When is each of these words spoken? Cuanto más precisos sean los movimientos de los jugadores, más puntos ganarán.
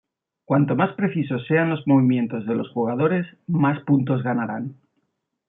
Cuanto 0.45 0.75
más 0.75 0.93
precisos 0.95 1.45
sean 1.47 1.69
los 1.69 1.85
movimientos 1.85 2.47
de 2.47 2.55
los 2.55 2.71
jugadores, 2.71 3.27
más 3.45 3.79
puntos 3.83 4.23
ganarán. 4.23 4.77